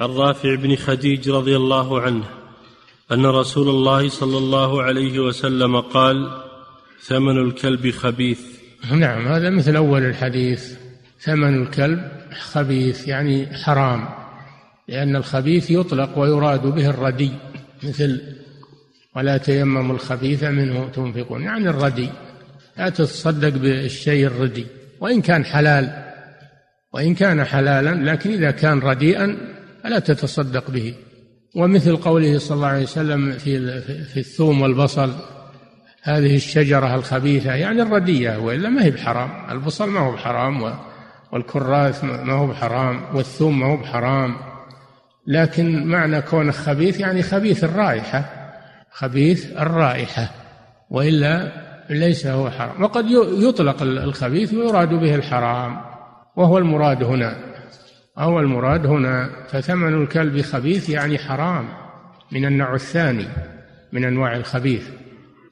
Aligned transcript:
عن 0.00 0.08
رافع 0.08 0.54
بن 0.54 0.76
خديج 0.76 1.30
رضي 1.30 1.56
الله 1.56 2.00
عنه 2.00 2.24
أن 3.12 3.26
رسول 3.26 3.68
الله 3.68 4.08
صلى 4.08 4.38
الله 4.38 4.82
عليه 4.82 5.18
وسلم 5.18 5.80
قال 5.80 6.30
ثمن 7.02 7.38
الكلب 7.38 7.90
خبيث. 7.90 8.40
نعم 8.92 9.28
هذا 9.28 9.50
مثل 9.50 9.76
أول 9.76 10.04
الحديث. 10.04 10.74
ثمن 11.20 11.62
الكلب 11.62 12.10
خبيث 12.40 13.08
يعني 13.08 13.46
حرام 13.56 14.08
لأن 14.88 15.16
الخبيث 15.16 15.70
يطلق 15.70 16.18
ويراد 16.18 16.66
به 16.66 16.90
الردي 16.90 17.32
مثل 17.82 18.20
ولا 19.16 19.36
تيمموا 19.36 19.94
الخبيث 19.94 20.44
منه 20.44 20.88
تنفقون. 20.88 21.42
يعني 21.42 21.70
الردي 21.70 22.08
لا 22.78 22.88
تتصدق 22.88 23.48
بالشيء 23.48 24.26
الردي 24.26 24.66
وإن 25.00 25.22
كان 25.22 25.44
حلال 25.44 26.12
وإن 26.92 27.14
كان 27.14 27.44
حلالا 27.44 28.12
لكن 28.12 28.30
إذا 28.30 28.50
كان 28.50 28.78
رديئا 28.78 29.59
فلا 29.84 29.98
تتصدق 29.98 30.70
به. 30.70 30.94
ومثل 31.56 31.96
قوله 31.96 32.38
صلى 32.38 32.56
الله 32.56 32.66
عليه 32.66 32.82
وسلم 32.82 33.32
في 33.32 33.80
في 34.04 34.20
الثوم 34.20 34.62
والبصل 34.62 35.12
هذه 36.02 36.36
الشجرة 36.36 36.94
الخبيثة 36.94 37.54
يعني 37.54 37.82
الردية 37.82 38.38
وإلا 38.38 38.68
ما 38.68 38.84
هي 38.84 38.90
بحرام. 38.90 39.50
البصل 39.50 39.88
ما 39.88 40.00
هو 40.00 40.12
بحرام 40.12 40.74
والكراث 41.32 42.04
ما 42.04 42.32
هو 42.32 42.46
بحرام 42.46 43.00
والثوم 43.14 43.60
ما 43.60 43.66
هو 43.66 43.76
بحرام. 43.76 44.36
لكن 45.26 45.86
معنى 45.86 46.22
كونه 46.22 46.52
خبيث 46.52 47.00
يعني 47.00 47.22
خبيث 47.22 47.64
الرائحة 47.64 48.24
خبيث 48.92 49.52
الرائحة 49.52 50.30
وإلا 50.90 51.52
ليس 51.90 52.26
هو 52.26 52.50
حرام. 52.50 52.82
وقد 52.82 53.06
يطلق 53.38 53.82
الخبيث 53.82 54.54
ويراد 54.54 54.88
به 54.88 55.14
الحرام 55.14 55.80
وهو 56.36 56.58
المراد 56.58 57.02
هنا. 57.02 57.49
هو 58.18 58.40
المراد 58.40 58.86
هنا 58.86 59.46
فثمن 59.48 60.02
الكلب 60.02 60.40
خبيث 60.40 60.88
يعني 60.88 61.18
حرام 61.18 61.68
من 62.32 62.44
النوع 62.44 62.74
الثاني 62.74 63.28
من 63.92 64.04
أنواع 64.04 64.36
الخبيث. 64.36 64.88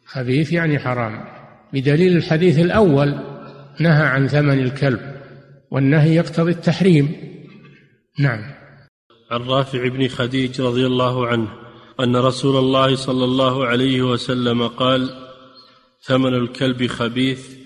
خبيث 0.06 0.52
يعني 0.52 0.78
حرام. 0.78 1.24
بدليل 1.72 2.16
الحديث 2.16 2.58
الأول 2.58 3.18
نهى 3.80 4.06
عن 4.06 4.28
ثمن 4.28 4.58
الكلب 4.58 5.00
والنهي 5.70 6.14
يقتضي 6.14 6.50
التحريم. 6.50 7.16
نعم. 8.18 8.40
عن 9.30 9.40
رافع 9.40 9.88
بن 9.88 10.08
خديج 10.08 10.60
رضي 10.60 10.86
الله 10.86 11.26
عنه 11.26 11.48
أن 12.00 12.16
رسول 12.16 12.56
الله 12.56 12.96
صلى 12.96 13.24
الله 13.24 13.66
عليه 13.66 14.02
وسلم 14.02 14.66
قال 14.66 15.10
ثمن 16.02 16.34
الكلب 16.34 16.86
خبيث 16.86 17.56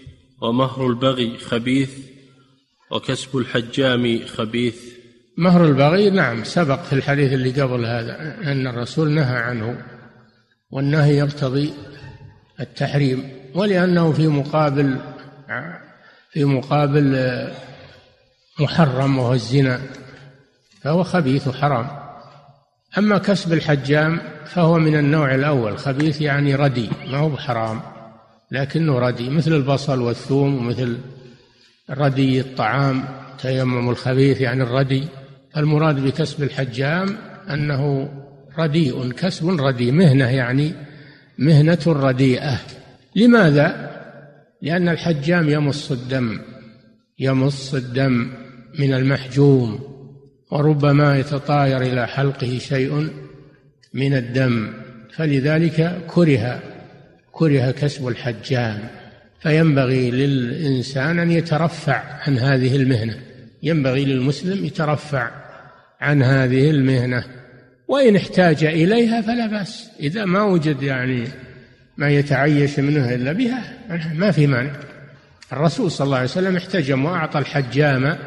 ومهر 0.41 0.87
البغي 0.87 1.39
خبيث 1.39 2.12
وكسب 2.93 3.37
الحجام 3.37 4.27
خبيث. 4.27 4.93
مهر 5.37 5.65
البغي 5.65 6.11
نعم 6.11 6.45
سبق 6.45 6.83
في 6.83 6.93
الحديث 6.93 7.33
اللي 7.33 7.62
قبل 7.62 7.85
هذا 7.87 8.37
أن 8.45 8.67
الرسول 8.67 9.11
نهى 9.11 9.37
عنه 9.37 9.83
والنهي 10.71 11.17
يقتضي 11.17 11.73
التحريم 12.61 13.31
ولأنه 13.55 14.13
في 14.13 14.29
مقابل 14.29 14.97
في 16.31 16.45
مقابل 16.45 17.27
محرم 18.61 19.19
وهو 19.19 19.33
الزنا 19.33 19.81
فهو 20.83 21.03
خبيث 21.03 21.48
وحرام. 21.48 21.87
أما 22.98 23.19
كسب 23.19 23.53
الحجام 23.53 24.20
فهو 24.47 24.79
من 24.79 24.98
النوع 24.98 25.35
الأول 25.35 25.79
خبيث 25.79 26.20
يعني 26.20 26.55
ردي 26.55 26.91
ما 27.07 27.19
هو 27.19 27.29
بحرام 27.29 27.81
لكنه 28.51 28.98
ردي 28.98 29.31
مثل 29.31 29.53
البصل 29.53 30.01
والثوم 30.01 30.57
ومثل 30.57 30.98
ردي 31.91 32.41
الطعام 32.41 33.05
تيمم 33.43 33.91
الخبيث 33.91 34.41
يعني 34.41 34.63
الردي. 34.63 35.05
المراد 35.57 36.01
بكسب 36.01 36.43
الحجام 36.43 37.17
أنه 37.51 38.09
رديء 38.59 39.13
كسب 39.13 39.61
ردي 39.61 39.93
مهنة 39.93 40.31
يعني 40.31 40.73
مهنة 41.39 41.79
رديئة. 41.87 42.61
لماذا؟ 43.17 43.92
لأن 44.63 44.89
الحجام 44.89 45.48
يمص 45.48 45.91
الدم 45.91 46.41
يمص 47.19 47.75
الدم 47.75 48.31
من 48.79 48.95
المحجوم 48.95 49.79
وربما 50.51 51.19
يتطاير 51.19 51.83
إلى 51.83 52.07
حلقه 52.07 52.59
شيء 52.59 53.11
من 53.95 54.15
الدم. 54.15 54.73
فلذلك 55.17 56.01
كره 56.07 56.63
كره 57.33 57.71
كسب 57.71 58.09
الحجام. 58.09 59.02
فينبغي 59.42 60.11
للإنسان 60.11 61.19
أن 61.19 61.30
يترفع 61.30 62.03
عن 62.27 62.39
هذه 62.39 62.77
المهنة. 62.77 63.17
ينبغي 63.63 64.05
للمسلم 64.05 64.64
يترفع 64.64 65.30
عن 66.01 66.23
هذه 66.23 66.70
المهنة. 66.70 67.25
وإن 67.89 68.17
احتاج 68.17 68.64
إليها 68.64 69.20
فلا 69.20 69.47
بأس. 69.47 69.91
إذا 70.01 70.25
ما 70.25 70.42
وجد 70.42 70.83
يعني 70.83 71.25
ما 71.97 72.08
يتعيش 72.08 72.79
منه 72.79 73.14
إلا 73.14 73.33
بها 73.33 73.63
ما 74.14 74.30
في 74.30 74.47
مانع. 74.47 74.73
الرسول 75.53 75.91
صلى 75.91 76.05
الله 76.05 76.17
عليه 76.17 76.29
وسلم 76.29 76.57
احتجم 76.57 77.05
وأعطى 77.05 77.39
الحجام 77.39 78.19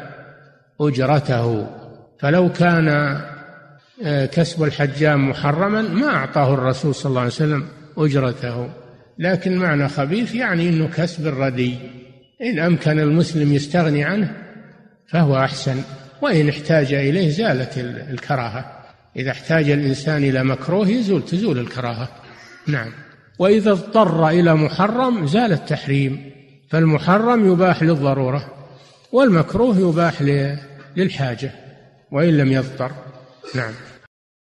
أجرته. 0.80 1.66
فلو 2.20 2.52
كان 2.52 2.88
آه، 4.04 4.26
كسب 4.26 4.62
الحجام 4.62 5.30
محرما 5.30 5.82
ما 5.82 6.06
أعطاه 6.08 6.54
الرسول 6.54 6.94
صلى 6.94 7.10
الله 7.10 7.20
عليه 7.20 7.30
وسلم 7.30 7.64
أجرته. 7.98 8.70
لكن 9.18 9.56
معنى 9.56 9.88
خبيث 9.88 10.34
يعني 10.34 10.68
أنه 10.68 10.88
كسب 10.96 11.26
الردي. 11.26 11.78
إن 12.42 12.58
أمكن 12.58 12.98
المسلم 12.98 13.52
يستغني 13.52 14.04
عنه 14.04 14.36
فهو 15.08 15.36
أحسن 15.36 15.82
وإن 16.22 16.48
احتاج 16.48 16.94
إليه 16.94 17.30
زالت 17.30 17.78
الكراهة. 18.10 18.72
إذا 19.16 19.30
احتاج 19.30 19.70
الإنسان 19.70 20.24
إلى 20.24 20.44
مكروه 20.44 20.88
يزول 20.88 21.24
تزول 21.24 21.58
الكراهة. 21.58 22.08
نعم. 22.66 22.92
وإذا 23.38 23.70
اضطر 23.70 24.28
إلى 24.28 24.54
محرم 24.54 25.26
زال 25.26 25.52
التحريم 25.52 26.30
فالمحرم 26.70 27.52
يباح 27.52 27.82
للضرورة 27.82 28.46
والمكروه 29.12 29.78
يباح 29.78 30.22
للحاجة 30.96 31.50
وإن 32.12 32.36
لم 32.36 32.52
يضطر. 32.52 32.90
نعم. 33.54 33.72